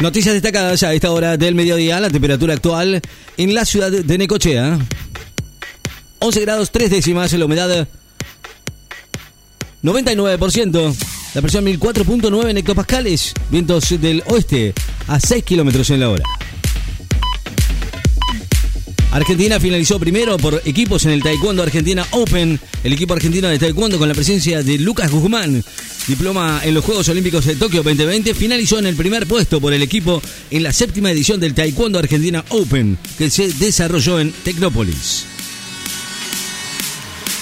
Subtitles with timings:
[0.00, 3.02] Noticias destacadas a esta hora del mediodía, la temperatura actual
[3.36, 4.78] en la ciudad de Necochea.
[6.20, 7.88] 11 grados 3 décimas, la humedad
[9.82, 10.94] 99%,
[11.34, 14.72] la presión 1004.9 en hectopascales, vientos del oeste
[15.08, 16.24] a 6 kilómetros en la hora.
[19.10, 22.60] Argentina finalizó primero por equipos en el Taekwondo Argentina Open.
[22.84, 25.64] El equipo argentino de Taekwondo con la presencia de Lucas Guzmán,
[26.06, 29.82] diploma en los Juegos Olímpicos de Tokio 2020, finalizó en el primer puesto por el
[29.82, 35.24] equipo en la séptima edición del Taekwondo Argentina Open, que se desarrolló en Tecnópolis.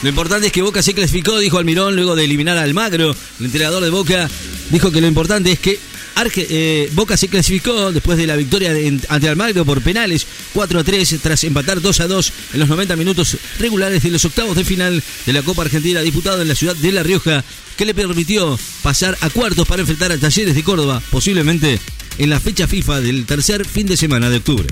[0.02, 3.16] Lo importante es que Boca se clasificó, dijo Almirón, luego de eliminar a Almagro.
[3.40, 4.30] El entrenador de Boca
[4.70, 5.80] dijo que lo importante es que
[6.24, 8.72] eh, Boca se clasificó después de la victoria
[9.08, 12.96] ante Almagro por penales 4 a 3 tras empatar 2 a 2 en los 90
[12.96, 16.74] minutos regulares de los octavos de final de la Copa Argentina disputado en la ciudad
[16.76, 17.44] de La Rioja
[17.76, 21.78] que le permitió pasar a cuartos para enfrentar a Talleres de Córdoba, posiblemente
[22.18, 24.66] en la fecha FIFA del tercer fin de semana de octubre.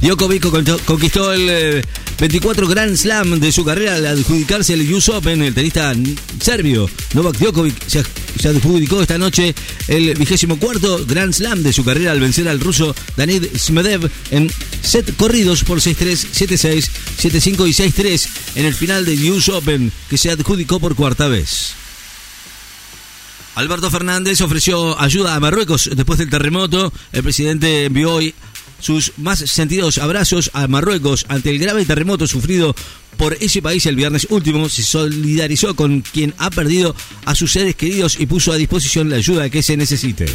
[0.00, 0.42] Djokovic
[0.84, 1.82] conquistó el
[2.18, 5.42] 24 eh, Grand Slam de su carrera al adjudicarse el US Open.
[5.42, 5.92] El tenista
[6.40, 9.54] serbio Novak Djokovic se, adjudicó esta noche
[9.88, 14.50] el vigésimo cuarto Grand Slam de su carrera al vencer al ruso Danil Smedev en
[14.82, 16.88] set corridos por 6-3, 7-6,
[17.20, 21.74] 7-5 y 6-3 en el final del US Open que se adjudicó por cuarta vez.
[23.54, 26.92] Alberto Fernández ofreció ayuda a Marruecos después del terremoto.
[27.12, 28.34] El presidente envió hoy
[28.84, 32.76] sus más sentidos abrazos a Marruecos ante el grave terremoto sufrido
[33.16, 34.68] por ese país el viernes último.
[34.68, 39.16] Se solidarizó con quien ha perdido a sus seres queridos y puso a disposición la
[39.16, 40.26] ayuda que se necesite.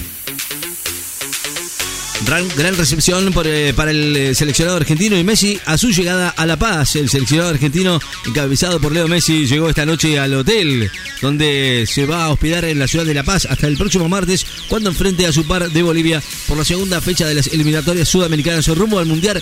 [2.25, 6.57] Gran, recepción eh, para el eh, seleccionado argentino y Messi a su llegada a La
[6.57, 6.95] Paz.
[6.95, 12.25] El seleccionado argentino, encabezado por Leo Messi, llegó esta noche al hotel donde se va
[12.25, 15.31] a hospedar en la ciudad de La Paz hasta el próximo martes, cuando enfrente a
[15.31, 19.41] su par de Bolivia por la segunda fecha de las eliminatorias sudamericanas rumbo al Mundial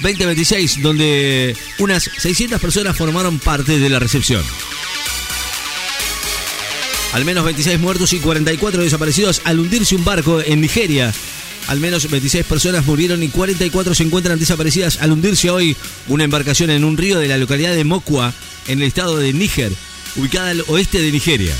[0.00, 4.42] 2026, donde unas 600 personas formaron parte de la recepción.
[7.12, 11.12] Al menos 26 muertos y 44 desaparecidos al hundirse un barco en Nigeria.
[11.72, 15.74] Al menos 26 personas murieron y 44 se encuentran desaparecidas al hundirse hoy
[16.06, 18.34] una embarcación en un río de la localidad de Mokwa,
[18.68, 19.72] en el estado de Níger,
[20.16, 21.54] ubicada al oeste de Nigeria.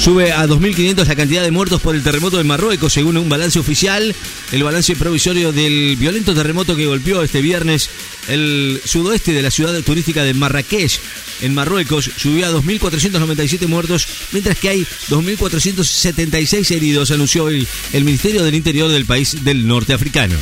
[0.00, 3.58] Sube a 2.500 la cantidad de muertos por el terremoto en Marruecos, según un balance
[3.58, 4.14] oficial.
[4.50, 7.90] El balance provisorio del violento terremoto que golpeó este viernes
[8.28, 10.98] el sudoeste de la ciudad turística de Marrakech,
[11.42, 18.42] en Marruecos, subió a 2.497 muertos, mientras que hay 2.476 heridos, anunció hoy el Ministerio
[18.42, 20.34] del Interior del país del norte africano.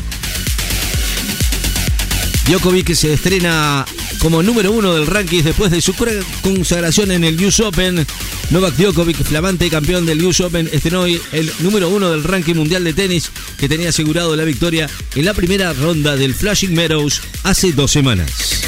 [2.47, 3.85] Djokovic se estrena
[4.21, 5.95] como número uno del ranking después de su
[6.43, 8.07] consagración en el US Open.
[8.51, 12.83] Novak Djokovic, flamante campeón del US Open, estrenó hoy el número uno del ranking mundial
[12.83, 17.73] de tenis que tenía asegurado la victoria en la primera ronda del Flashing Meadows hace
[17.73, 18.63] dos semanas.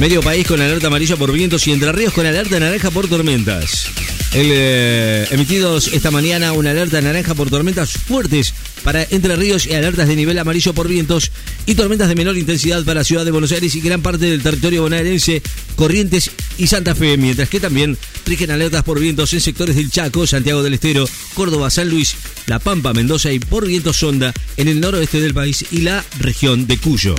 [0.00, 3.88] Medio país con alerta amarilla por vientos y Entre Ríos con alerta naranja por tormentas.
[4.32, 10.08] Eh, emitidos esta mañana una alerta naranja por tormentas fuertes para Entre Ríos y alertas
[10.08, 11.30] de nivel amarillo por vientos
[11.66, 14.42] y tormentas de menor intensidad para la Ciudad de Buenos Aires y gran parte del
[14.42, 15.42] territorio bonaerense,
[15.76, 20.26] Corrientes y Santa Fe, mientras que también rigen alertas por vientos en sectores del Chaco,
[20.26, 22.16] Santiago del Estero, Córdoba, San Luis,
[22.46, 26.66] La Pampa, Mendoza y por vientos sonda en el noroeste del país y la región
[26.66, 27.14] de Cuyo.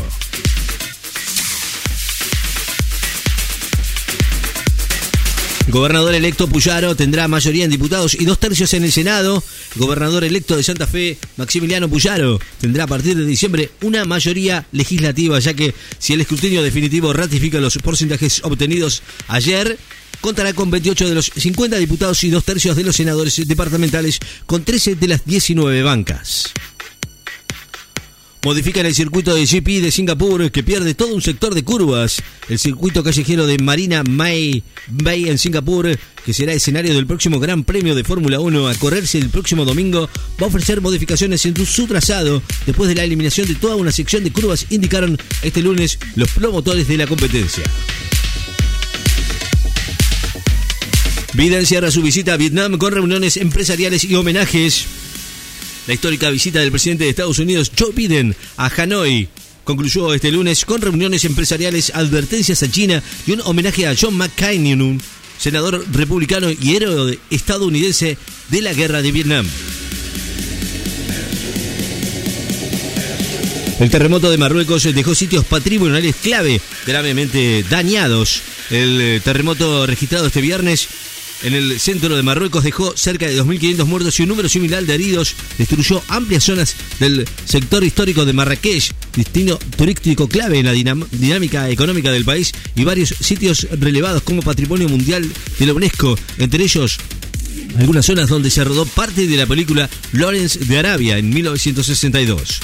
[5.68, 9.44] Gobernador electo Puyaro tendrá mayoría en diputados y dos tercios en el Senado.
[9.76, 15.40] gobernador electo de Santa Fe, Maximiliano Puyaro, tendrá a partir de diciembre una mayoría legislativa,
[15.40, 19.78] ya que si el escrutinio definitivo ratifica los porcentajes obtenidos ayer,
[20.22, 24.64] contará con 28 de los 50 diputados y dos tercios de los senadores departamentales, con
[24.64, 26.52] 13 de las 19 bancas.
[28.46, 32.22] Modifican el circuito de GP de Singapur que pierde todo un sector de curvas.
[32.48, 37.64] El circuito callejero de Marina May Bay en Singapur, que será escenario del próximo Gran
[37.64, 40.08] Premio de Fórmula 1 a correrse el próximo domingo,
[40.40, 44.24] va a ofrecer modificaciones en su trazado después de la eliminación de toda una sección
[44.24, 47.64] de curvas, indicaron este lunes los promotores de la competencia.
[51.34, 54.86] Biden cierra su visita a Vietnam con reuniones empresariales y homenajes.
[55.88, 59.30] La histórica visita del presidente de Estados Unidos, Joe Biden, a Hanoi
[59.66, 64.82] concluyó este lunes con reuniones empresariales, advertencias a China y un homenaje a John McCain,
[64.82, 65.02] un
[65.38, 68.18] senador republicano y héroe estadounidense
[68.50, 69.46] de la guerra de Vietnam.
[73.80, 78.42] El terremoto de Marruecos dejó sitios patrimoniales clave gravemente dañados.
[78.70, 80.88] El eh, terremoto registrado este viernes
[81.44, 84.96] en el centro de Marruecos dejó cerca de 2.500 muertos y un número similar de
[84.96, 85.36] heridos.
[85.58, 92.12] Destruyó amplias zonas del sector histórico de Marrakech, destino turístico clave en la dinámica económica
[92.12, 95.30] del país y varios sitios relevados como patrimonio mundial
[95.60, 96.98] de la UNESCO, entre ellos
[97.78, 102.62] algunas zonas donde se rodó parte de la película Lawrence de Arabia en 1962.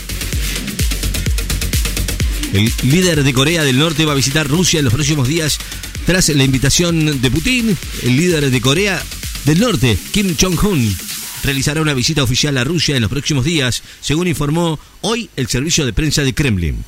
[2.53, 5.57] El líder de Corea del Norte va a visitar Rusia en los próximos días
[6.05, 7.77] tras la invitación de Putin.
[8.03, 9.01] El líder de Corea
[9.45, 10.95] del Norte, Kim Jong-un,
[11.43, 15.85] realizará una visita oficial a Rusia en los próximos días, según informó hoy el servicio
[15.85, 16.83] de prensa de Kremlin.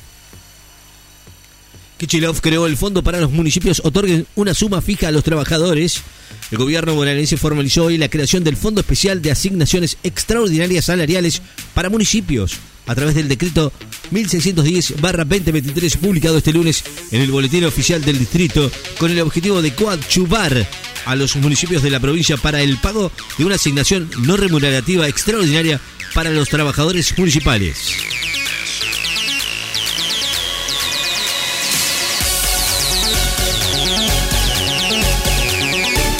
[1.98, 6.02] Kichilov creó el fondo para los municipios otorguen una suma fija a los trabajadores.
[6.50, 11.40] El gobierno bonaerense formalizó hoy la creación del Fondo Especial de Asignaciones Extraordinarias Salariales
[11.72, 13.72] para municipios a través del decreto
[14.12, 20.66] 1610-2023 publicado este lunes en el Boletín Oficial del Distrito con el objetivo de coadyuvar
[21.06, 25.80] a los municipios de la provincia para el pago de una asignación no remunerativa extraordinaria
[26.14, 27.92] para los trabajadores municipales.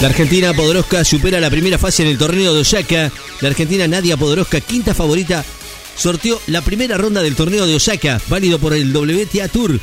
[0.04, 3.10] La Argentina Podoroska supera la primera fase en el torneo de Osaka.
[3.40, 5.42] La Argentina Nadia Podoroska, quinta favorita,
[5.96, 9.80] sorteó la primera ronda del torneo de Osaka, válido por el WTA Tour,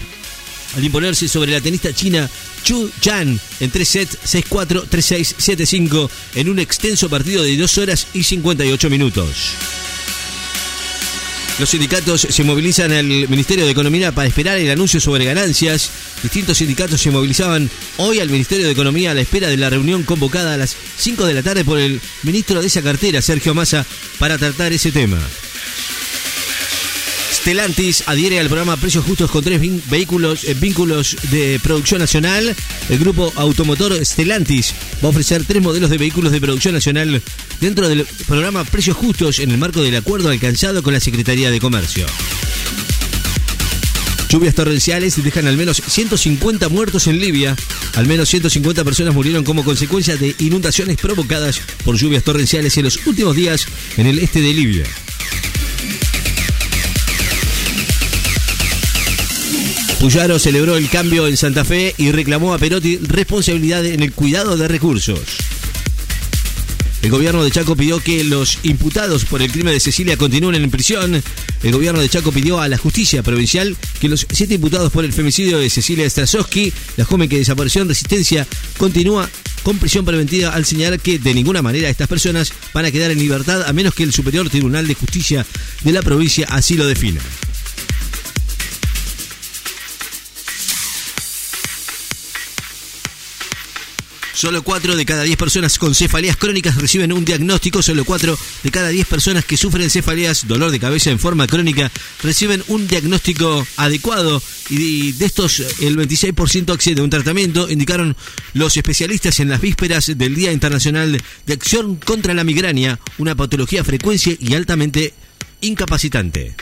[0.75, 2.29] al imponerse sobre la tenista china
[2.63, 8.07] Chu Chan en 3 sets 6-4, 3-6, 7-5 en un extenso partido de 2 horas
[8.13, 9.55] y 58 minutos.
[11.59, 15.91] Los sindicatos se movilizan al Ministerio de Economía para esperar el anuncio sobre ganancias.
[16.23, 20.01] Distintos sindicatos se movilizaban hoy al Ministerio de Economía a la espera de la reunión
[20.01, 23.85] convocada a las 5 de la tarde por el ministro de esa cartera, Sergio Massa,
[24.17, 25.19] para tratar ese tema.
[27.41, 29.59] Stellantis adhiere al programa Precios Justos con tres
[29.89, 32.55] vehículos, eh, vínculos de producción nacional.
[32.87, 37.19] El grupo automotor Stellantis va a ofrecer tres modelos de vehículos de producción nacional
[37.59, 41.59] dentro del programa Precios Justos en el marco del acuerdo alcanzado con la Secretaría de
[41.59, 42.05] Comercio.
[44.29, 47.55] Lluvias torrenciales dejan al menos 150 muertos en Libia.
[47.95, 52.99] Al menos 150 personas murieron como consecuencia de inundaciones provocadas por lluvias torrenciales en los
[53.07, 53.65] últimos días
[53.97, 54.85] en el este de Libia.
[60.01, 64.57] Puyaro celebró el cambio en Santa Fe y reclamó a Perotti responsabilidad en el cuidado
[64.57, 65.19] de recursos.
[67.03, 70.71] El gobierno de Chaco pidió que los imputados por el crimen de Cecilia continúen en
[70.71, 71.21] prisión.
[71.61, 75.13] El gobierno de Chaco pidió a la justicia provincial que los siete imputados por el
[75.13, 79.29] femicidio de Cecilia Strasowski, la joven que desapareció en resistencia, continúa
[79.61, 83.19] con prisión preventiva al señalar que de ninguna manera estas personas van a quedar en
[83.19, 85.45] libertad a menos que el Superior Tribunal de Justicia
[85.83, 87.21] de la provincia así lo defina.
[94.41, 97.83] Solo 4 de cada 10 personas con cefaleas crónicas reciben un diagnóstico.
[97.83, 101.91] Solo 4 de cada 10 personas que sufren cefaleas, dolor de cabeza en forma crónica,
[102.23, 104.41] reciben un diagnóstico adecuado.
[104.67, 108.17] Y de estos, el 26% accede a un tratamiento, indicaron
[108.55, 113.83] los especialistas en las vísperas del Día Internacional de Acción contra la Migraña, una patología
[113.83, 115.13] frecuente y altamente
[115.61, 116.55] incapacitante.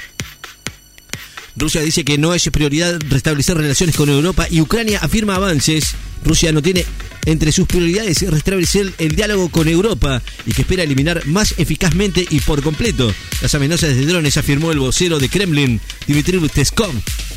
[1.55, 5.95] Rusia dice que no es prioridad restablecer relaciones con Europa y Ucrania afirma avances.
[6.25, 6.85] Rusia no tiene
[7.25, 12.39] entre sus prioridades restablecer el diálogo con Europa y que espera eliminar más eficazmente y
[12.41, 16.91] por completo las amenazas de drones, afirmó el vocero de Kremlin, Dmitry Peskov,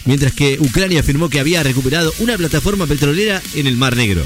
[0.05, 4.23] mientras que Ucrania afirmó que había recuperado una plataforma petrolera en el Mar Negro.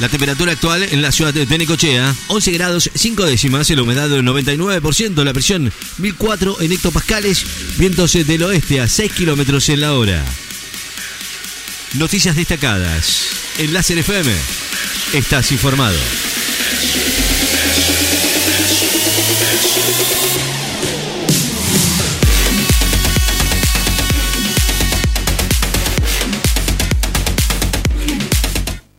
[0.00, 4.24] La temperatura actual en la ciudad de Tenecochea, 11 grados 5 décimas, la humedad del
[4.24, 7.44] 99%, la presión 1004 en hectopascales,
[7.76, 10.24] vientos del oeste a 6 kilómetros en la hora.
[11.98, 13.26] Noticias destacadas.
[13.58, 14.32] En Láser FM,
[15.12, 15.98] estás informado.